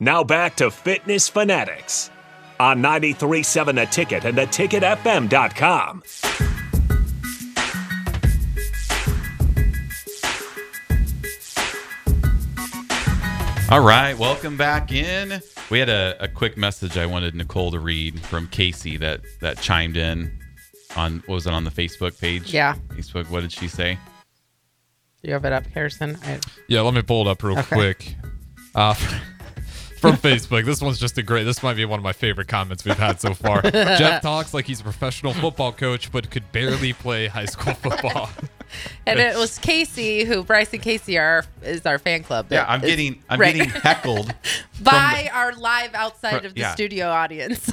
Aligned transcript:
Now 0.00 0.22
back 0.22 0.54
to 0.56 0.70
Fitness 0.70 1.28
Fanatics 1.28 2.10
on 2.60 2.80
937 2.80 3.74
The 3.76 3.86
Ticket 3.86 4.24
and 4.24 4.38
theticketfm.com. 4.38 6.02
All 13.70 13.80
right, 13.82 14.14
welcome 14.18 14.56
back 14.56 14.92
in. 14.92 15.42
We 15.70 15.78
had 15.78 15.90
a, 15.90 16.16
a 16.20 16.26
quick 16.28 16.56
message 16.56 16.96
I 16.96 17.04
wanted 17.04 17.34
Nicole 17.34 17.70
to 17.72 17.78
read 17.78 18.18
from 18.18 18.46
Casey 18.48 18.96
that 18.96 19.20
that 19.40 19.58
chimed 19.60 19.98
in 19.98 20.32
on 20.96 21.18
what 21.26 21.34
was 21.34 21.46
it 21.46 21.52
on 21.52 21.64
the 21.64 21.70
Facebook 21.70 22.18
page? 22.18 22.54
Yeah. 22.54 22.76
Facebook. 22.88 23.28
What 23.28 23.40
did 23.40 23.52
she 23.52 23.68
say? 23.68 23.98
Do 25.22 25.28
you 25.28 25.34
have 25.34 25.44
it 25.44 25.52
up, 25.52 25.66
Harrison? 25.66 26.16
I, 26.24 26.40
Yeah, 26.68 26.80
let 26.80 26.94
me 26.94 27.02
pull 27.02 27.26
it 27.26 27.30
up 27.30 27.42
real 27.42 27.58
Okay. 27.58 27.76
quick. 27.76 28.14
Uh, 28.74 28.94
from 29.98 30.16
Facebook. 30.16 30.64
This 30.64 30.80
one's 30.80 30.98
just 30.98 31.18
a 31.18 31.22
great. 31.22 31.44
This 31.44 31.62
might 31.62 31.74
be 31.74 31.84
one 31.84 31.98
of 31.98 32.02
my 32.02 32.12
favorite 32.12 32.48
comments 32.48 32.84
we've 32.84 32.98
had 32.98 33.20
so 33.20 33.34
far. 33.34 33.62
Jeff 33.70 34.22
talks 34.22 34.54
like 34.54 34.66
he's 34.66 34.80
a 34.80 34.84
professional 34.84 35.32
football 35.34 35.72
coach, 35.72 36.10
but 36.10 36.30
could 36.30 36.50
barely 36.52 36.92
play 36.92 37.26
high 37.26 37.44
school 37.44 37.74
football. 37.74 38.30
and 39.06 39.18
it 39.18 39.36
was 39.36 39.58
Casey, 39.58 40.24
who 40.24 40.44
Bryce 40.44 40.72
and 40.72 40.82
Casey 40.82 41.18
are 41.18 41.44
is 41.62 41.84
our 41.86 41.98
fan 41.98 42.22
club. 42.22 42.46
Yeah, 42.50 42.64
I'm 42.68 42.80
getting 42.80 43.22
I'm 43.28 43.40
right. 43.40 43.54
getting 43.54 43.70
heckled 43.70 44.34
by 44.82 45.30
our 45.32 45.52
live 45.54 45.94
outside 45.94 46.40
Fr- 46.40 46.46
of 46.46 46.54
the 46.54 46.60
yeah. 46.60 46.74
studio 46.74 47.08
audience, 47.08 47.70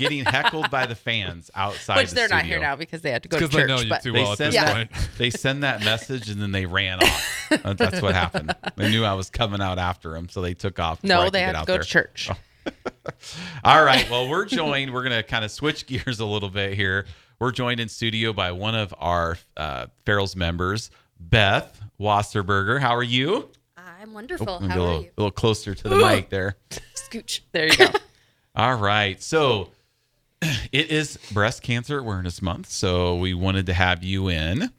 getting 0.00 0.24
heckled 0.24 0.68
by 0.70 0.86
the 0.86 0.94
fans 0.96 1.50
outside. 1.54 1.98
which 1.98 2.08
the 2.08 2.14
they're 2.16 2.28
not 2.28 2.44
here 2.44 2.58
now 2.58 2.74
because 2.74 3.02
they 3.02 3.12
had 3.12 3.22
to 3.22 3.28
go 3.28 3.38
to 3.38 3.44
Because 3.46 3.54
they 3.54 3.60
church. 3.62 3.68
know 3.68 3.80
you 3.80 3.88
but 3.88 4.02
too 4.02 4.12
They 4.12 4.22
well 4.22 4.32
at 4.32 4.38
send 4.38 4.52
this 4.54 4.60
that 4.62 4.74
point. 4.74 5.08
they 5.18 5.30
send 5.30 5.62
that 5.62 5.84
message 5.84 6.28
and 6.28 6.40
then 6.42 6.50
they 6.50 6.66
ran 6.66 7.00
off. 7.02 7.48
That's 7.76 8.02
what 8.02 8.14
happened. 8.14 8.54
They 8.76 8.90
knew 8.90 9.04
I 9.04 9.14
was 9.14 9.30
coming 9.30 9.60
out 9.60 9.78
after 9.78 10.10
them, 10.12 10.28
so 10.28 10.40
they 10.42 10.54
took 10.54 10.80
off. 10.80 11.04
no, 11.04 11.30
they 11.30 11.38
get 11.40 11.46
had 11.46 11.52
to 11.52 11.58
out 11.58 11.66
go 11.68 11.72
there. 11.74 11.82
to 11.82 11.88
church. 11.88 12.30
All 13.64 13.84
right. 13.84 14.08
Well, 14.10 14.28
we're 14.28 14.44
joined. 14.46 14.92
We're 14.92 15.02
going 15.02 15.16
to 15.16 15.22
kind 15.22 15.44
of 15.44 15.50
switch 15.50 15.86
gears 15.88 16.20
a 16.20 16.26
little 16.26 16.48
bit 16.50 16.74
here. 16.74 17.06
We're 17.38 17.52
joined 17.52 17.80
in 17.80 17.88
studio 17.88 18.32
by 18.32 18.52
one 18.52 18.74
of 18.74 18.94
our 18.98 19.38
uh, 19.56 19.86
Farrell's 20.04 20.36
members, 20.36 20.90
Beth 21.18 21.80
Wasserberger. 21.98 22.80
How 22.80 22.94
are 22.94 23.02
you? 23.02 23.48
I'm 23.76 24.12
wonderful. 24.12 24.46
Let 24.46 24.62
me 24.62 24.68
How 24.68 24.74
get 24.74 24.80
a 24.80 24.82
are 24.82 24.86
little, 24.86 25.02
you? 25.02 25.10
a 25.16 25.20
little 25.20 25.30
closer 25.30 25.74
to 25.74 25.88
the 25.88 25.96
mic 25.96 26.28
there. 26.30 26.56
Scooch. 26.94 27.40
There 27.52 27.66
you 27.68 27.76
go. 27.76 27.86
All 28.54 28.74
right. 28.76 29.22
So 29.22 29.70
it 30.72 30.90
is 30.90 31.18
Breast 31.32 31.62
Cancer 31.62 31.98
Awareness 31.98 32.40
Month. 32.40 32.68
So 32.70 33.16
we 33.16 33.34
wanted 33.34 33.66
to 33.66 33.74
have 33.74 34.02
you 34.02 34.28
in 34.28 34.70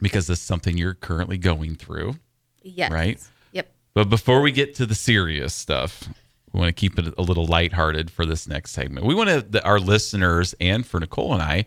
because 0.00 0.26
this 0.26 0.38
is 0.38 0.44
something 0.44 0.76
you're 0.76 0.94
currently 0.94 1.38
going 1.38 1.74
through. 1.74 2.16
Yes. 2.62 2.90
Right. 2.90 3.20
Yep. 3.52 3.70
But 3.94 4.08
before 4.08 4.40
we 4.40 4.52
get 4.52 4.74
to 4.76 4.86
the 4.86 4.94
serious 4.94 5.54
stuff, 5.54 6.08
we 6.52 6.60
want 6.60 6.68
to 6.74 6.80
keep 6.80 6.98
it 6.98 7.14
a 7.18 7.22
little 7.22 7.46
lighthearted 7.46 8.10
for 8.10 8.24
this 8.24 8.46
next 8.46 8.70
segment. 8.70 9.06
We 9.06 9.14
want 9.14 9.52
to, 9.52 9.64
our 9.64 9.78
listeners 9.78 10.54
and 10.60 10.86
for 10.86 11.00
Nicole 11.00 11.34
and 11.34 11.42
I, 11.42 11.66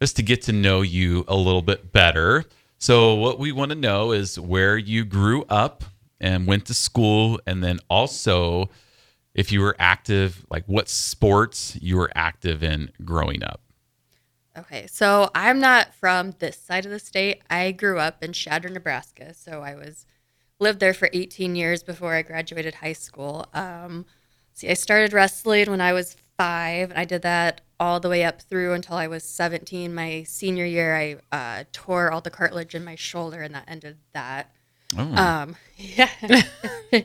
just 0.00 0.16
to 0.16 0.22
get 0.22 0.42
to 0.42 0.52
know 0.52 0.82
you 0.82 1.24
a 1.28 1.36
little 1.36 1.62
bit 1.62 1.92
better. 1.92 2.44
So, 2.78 3.14
what 3.14 3.38
we 3.38 3.52
want 3.52 3.70
to 3.70 3.74
know 3.74 4.12
is 4.12 4.40
where 4.40 4.78
you 4.78 5.04
grew 5.04 5.44
up 5.50 5.84
and 6.20 6.46
went 6.46 6.66
to 6.66 6.74
school, 6.74 7.38
and 7.46 7.62
then 7.62 7.80
also 7.90 8.70
if 9.34 9.52
you 9.52 9.60
were 9.60 9.76
active, 9.78 10.44
like 10.50 10.64
what 10.66 10.88
sports 10.88 11.76
you 11.80 11.96
were 11.96 12.10
active 12.14 12.62
in 12.62 12.90
growing 13.04 13.42
up. 13.42 13.60
Okay. 14.58 14.86
So 14.88 15.30
I'm 15.34 15.60
not 15.60 15.94
from 15.94 16.32
this 16.38 16.56
side 16.58 16.84
of 16.84 16.90
the 16.90 16.98
state. 16.98 17.42
I 17.48 17.72
grew 17.72 17.98
up 17.98 18.22
in 18.22 18.32
Chadron, 18.32 18.74
Nebraska. 18.74 19.32
So 19.34 19.62
I 19.62 19.74
was 19.74 20.06
lived 20.58 20.80
there 20.80 20.94
for 20.94 21.08
18 21.12 21.56
years 21.56 21.82
before 21.82 22.14
I 22.14 22.22
graduated 22.22 22.74
high 22.76 22.92
school. 22.92 23.46
Um, 23.54 24.04
see, 24.52 24.68
I 24.68 24.74
started 24.74 25.12
wrestling 25.12 25.70
when 25.70 25.80
I 25.80 25.92
was 25.92 26.16
five, 26.36 26.90
and 26.90 26.98
I 26.98 27.04
did 27.04 27.22
that 27.22 27.60
all 27.78 28.00
the 28.00 28.08
way 28.08 28.24
up 28.24 28.42
through 28.42 28.74
until 28.74 28.96
I 28.96 29.06
was 29.06 29.24
17. 29.24 29.94
My 29.94 30.24
senior 30.24 30.66
year, 30.66 30.96
I 30.96 31.16
uh, 31.32 31.64
tore 31.72 32.10
all 32.10 32.20
the 32.20 32.30
cartilage 32.30 32.74
in 32.74 32.84
my 32.84 32.94
shoulder, 32.96 33.40
and 33.42 33.54
that 33.54 33.64
ended 33.68 33.98
that. 34.12 34.52
Oh, 34.98 35.14
Um, 35.14 35.56
yeah, 35.76 36.10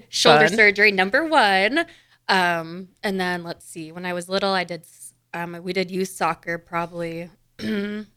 shoulder 0.09 0.47
Fun. 0.47 0.57
surgery 0.57 0.91
number 0.91 1.25
one. 1.25 1.85
Um, 2.27 2.89
and 3.03 3.19
then 3.19 3.43
let's 3.43 3.65
see. 3.65 3.91
When 3.91 4.05
I 4.05 4.13
was 4.13 4.29
little, 4.29 4.51
I 4.51 4.63
did. 4.63 4.85
Um, 5.33 5.59
we 5.63 5.73
did 5.73 5.91
youth 5.91 6.09
soccer 6.09 6.57
probably 6.57 7.29
from 7.57 8.07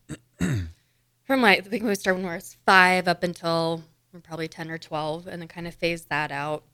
like 1.29 1.59
I 1.59 1.61
think 1.63 1.83
we 1.83 1.95
started 1.97 2.23
when 2.23 2.31
I 2.31 2.37
was 2.37 2.57
five 2.65 3.09
up 3.09 3.23
until 3.23 3.83
probably 4.23 4.49
ten 4.49 4.71
or 4.71 4.79
twelve, 4.79 5.27
and 5.27 5.43
then 5.43 5.49
kind 5.49 5.67
of 5.67 5.75
phased 5.75 6.09
that 6.09 6.31
out. 6.31 6.65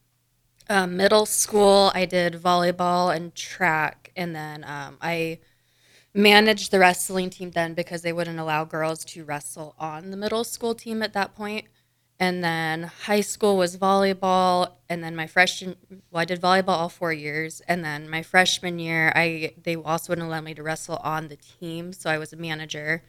Um, 0.69 0.97
middle 0.97 1.27
school, 1.27 1.91
I 1.94 2.06
did 2.06 2.34
volleyball 2.34 3.15
and 3.15 3.34
track, 3.34 4.12
and 4.17 4.34
then 4.34 4.65
um, 4.65 4.97
I 5.00 5.41
managed 6.15 6.71
the 6.71 6.78
wrestling 6.78 7.28
team 7.28 7.50
then 7.50 7.75
because 7.75 8.03
they 8.03 8.12
wouldn't 8.12 8.39
allow 8.39 8.65
girls 8.65 9.05
to 9.05 9.25
wrestle 9.25 9.75
on 9.78 10.11
the 10.11 10.17
middle 10.17 10.44
school 10.44 10.75
team 10.75 11.03
at 11.03 11.12
that 11.12 11.34
point. 11.34 11.67
And 12.20 12.44
then 12.44 12.84
high 12.84 13.22
school 13.22 13.56
was 13.56 13.76
volleyball, 13.76 14.75
and 14.88 15.02
then 15.02 15.16
my 15.16 15.26
freshman, 15.26 15.76
well, 16.10 16.20
I 16.20 16.25
did 16.25 16.41
volleyball 16.41 16.69
all 16.69 16.88
four 16.88 17.12
years, 17.12 17.60
and 17.66 17.84
then 17.84 18.08
my 18.08 18.22
freshman 18.22 18.78
year, 18.78 19.12
I 19.16 19.54
they 19.60 19.75
also 19.75 20.12
wouldn't 20.12 20.26
allow 20.28 20.41
me 20.41 20.54
to 20.54 20.62
wrestle 20.62 20.98
on 21.02 21.28
the 21.28 21.36
team, 21.36 21.92
so 21.92 22.08
I 22.08 22.19
was 22.19 22.32
a 22.32 22.36
manager, 22.36 23.02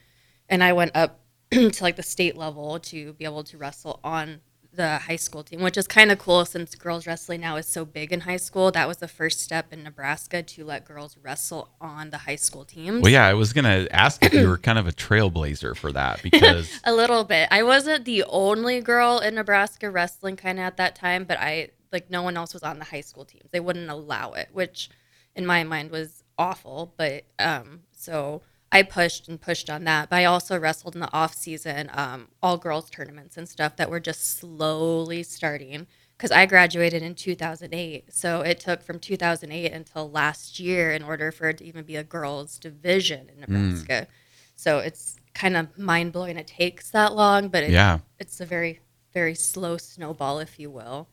and 0.50 0.64
I 0.64 0.74
went 0.74 0.96
up 0.96 1.20
to 1.52 1.84
like 1.84 1.98
the 1.98 2.04
state 2.04 2.36
level 2.36 2.80
to 2.80 3.14
be 3.14 3.26
able 3.26 3.44
to 3.44 3.58
wrestle 3.58 4.00
on 4.04 4.42
the 4.76 5.00
high 5.00 5.16
school 5.16 5.44
team, 5.44 5.62
which 5.62 5.78
is 5.78 5.88
kind 5.88 6.12
of 6.12 6.20
cool 6.20 6.46
since 6.46 6.76
girls 6.76 7.08
wrestling 7.08 7.42
now 7.42 7.56
is 7.56 7.68
so 7.68 7.86
big 7.86 8.12
in 8.12 8.22
high 8.22 8.38
school. 8.38 8.72
That 8.72 8.88
was 8.88 8.98
the 8.98 9.08
first 9.08 9.40
step 9.40 9.72
in 9.74 9.84
Nebraska 9.84 10.44
to 10.44 10.66
let 10.66 10.86
girls 10.86 11.18
wrestle 11.22 11.70
on 11.82 12.10
the 12.10 12.20
high 12.20 12.36
school 12.36 12.66
teams. 12.66 13.02
well, 13.02 13.12
yeah, 13.12 13.26
I 13.26 13.34
was 13.34 13.54
going 13.54 13.66
to 13.66 13.94
ask 13.94 14.24
if 14.24 14.34
you 14.34 14.48
were 14.48 14.58
kind 14.58 14.78
of 14.78 14.88
a 14.88 14.92
trailblazer 14.92 15.76
for 15.76 15.92
that 15.92 16.22
because 16.22 16.80
A 16.84 16.94
little 16.94 17.24
bit. 17.24 17.48
I 17.52 17.64
wasn't 17.64 18.06
the 18.06 18.24
only 18.26 18.82
girl 18.82 19.20
in 19.20 19.36
Nebraska 19.36 19.90
wrestling 19.90 20.36
kind 20.36 20.60
of 20.60 20.66
at 20.66 20.78
that 20.78 20.96
time, 20.96 21.24
but 21.24 21.40
I 21.40 21.70
like 21.92 22.10
no 22.10 22.22
one 22.22 22.38
else 22.38 22.54
was 22.54 22.64
on 22.64 22.80
the 22.80 22.86
high 22.86 23.02
school 23.02 23.26
teams. 23.26 23.50
They 23.52 23.60
wouldn't 23.60 23.90
allow 23.90 24.34
it, 24.34 24.50
which 24.52 24.90
in 25.36 25.46
my 25.46 25.64
mind 25.64 25.92
was 25.92 26.24
awful. 26.38 26.94
But 26.98 27.26
um, 27.40 27.82
so 27.92 28.42
I 28.76 28.84
pushed 28.84 29.30
and 29.30 29.40
pushed 29.40 29.70
on 29.70 29.86
that. 29.86 30.10
But 30.10 30.18
I 30.18 30.26
also 30.26 30.60
wrestled 30.60 30.96
in 30.96 31.02
the 31.02 31.14
off 31.14 31.34
season, 31.34 31.90
um, 31.94 32.28
all 32.44 32.58
girls 32.58 32.90
tournaments 32.90 33.38
and 33.38 33.48
stuff 33.48 33.78
that 33.78 33.90
were 33.90 34.02
just 34.02 34.38
slowly 34.38 35.24
starting. 35.24 35.88
Because 36.18 36.32
I 36.32 36.46
graduated 36.46 37.02
in 37.02 37.16
2008, 37.16 38.14
so 38.14 38.42
it 38.42 38.60
took 38.60 38.82
from 38.82 39.00
2008 39.00 39.72
until 39.72 40.10
last 40.10 40.62
year 40.62 40.92
in 40.92 41.04
order 41.04 41.32
for 41.32 41.50
it 41.50 41.58
to 41.58 41.66
even 41.66 41.84
be 41.84 41.98
a 41.98 42.04
girls' 42.06 42.58
division 42.58 43.30
in 43.34 43.42
Nebraska. 43.42 44.08
So 44.56 44.80
it's 44.80 45.18
kind 45.34 45.58
of 45.58 45.78
mind 45.78 46.14
blowing. 46.14 46.38
It 46.38 46.48
takes 46.48 46.90
that 46.92 47.14
long, 47.16 47.50
but 47.50 47.64
it, 47.64 47.72
yeah. 47.72 48.00
it's 48.18 48.40
a 48.40 48.46
very, 48.46 48.80
very 49.14 49.36
slow 49.36 49.76
snowball, 49.76 50.40
if 50.40 50.58
you 50.58 50.70
will. 50.70 51.10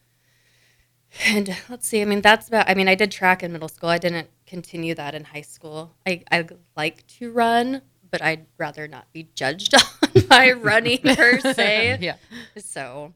And 1.26 1.54
let's 1.68 1.86
see. 1.86 2.00
I 2.00 2.04
mean, 2.06 2.22
that's 2.22 2.48
about. 2.48 2.68
I 2.68 2.74
mean, 2.74 2.88
I 2.88 2.94
did 2.94 3.10
track 3.12 3.42
in 3.42 3.52
middle 3.52 3.68
school. 3.68 3.90
I 3.90 3.98
didn't 3.98 4.28
continue 4.46 4.94
that 4.94 5.14
in 5.14 5.24
high 5.24 5.42
school. 5.42 5.94
I 6.06 6.22
I 6.30 6.46
like 6.76 7.06
to 7.18 7.30
run, 7.30 7.82
but 8.10 8.22
I'd 8.22 8.46
rather 8.58 8.88
not 8.88 9.12
be 9.12 9.28
judged 9.34 9.74
on 10.02 10.24
my 10.30 10.52
running 10.52 10.98
per 10.98 11.38
se. 11.40 11.98
yeah. 12.00 12.16
So 12.56 13.12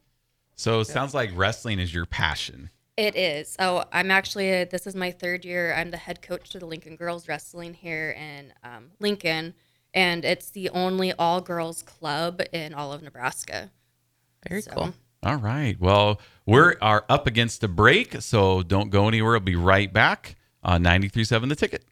So 0.56 0.81
it 0.81 0.87
sounds 0.87 1.15
like 1.15 1.31
wrestling 1.35 1.79
is 1.79 1.93
your 1.95 2.05
passion. 2.06 2.71
it 2.99 3.17
is. 3.17 3.56
Oh, 3.59 3.85
I'm 3.93 4.11
actually. 4.11 4.65
This 4.65 4.87
is 4.87 4.95
my 4.95 5.11
third 5.11 5.45
year. 5.45 5.73
I'm 5.75 5.91
the 5.91 5.97
head 5.97 6.21
coach 6.23 6.51
to 6.51 6.59
the 6.59 6.67
Lincoln 6.67 6.97
Girls 6.97 7.29
Wrestling 7.29 7.73
here 7.75 8.11
in 8.11 8.53
um, 8.62 8.91
Lincoln, 9.01 9.55
and 9.95 10.23
it's 10.25 10.51
the 10.51 10.69
only 10.71 11.15
all 11.15 11.41
girls 11.41 11.83
club 11.83 12.43
in 12.53 12.75
all 12.75 12.93
of 12.93 13.03
Nebraska. 13.03 13.71
Very 14.47 14.61
So- 14.61 14.71
cool. 14.73 14.95
All 15.26 15.38
right. 15.38 15.76
Well, 15.81 16.20
we 16.47 16.56
are 16.56 17.04
up 17.09 17.26
against 17.26 17.64
a 17.64 17.69
break, 17.69 18.22
so 18.22 18.62
don't 18.62 18.91
go 18.91 19.09
anywhere. 19.09 19.32
We'll 19.32 19.41
be 19.41 19.56
right 19.56 19.92
back 19.92 20.37
on 20.62 20.84
93.7 20.84 21.49
The 21.49 21.56
Ticket. 21.56 21.84